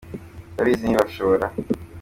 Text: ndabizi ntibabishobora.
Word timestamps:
ndabizi 0.53 0.85
ntibabishobora. 0.87 1.45